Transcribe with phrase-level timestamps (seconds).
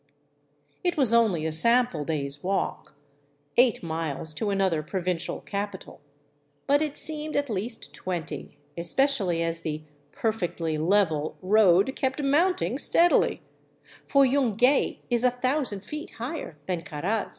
[0.83, 2.95] It was only a sample day's walk;
[3.55, 6.01] eight miles to another provincial capital.
[6.65, 13.43] But it seemed at least twenty, especially as the" perfectly level" road kept mounting steadily,
[14.07, 17.29] for Yungay is a thousand feet higher than Caraz.